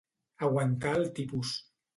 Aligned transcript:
Aguantar 0.47 0.95
el 1.03 1.07
tipus. 1.21 1.57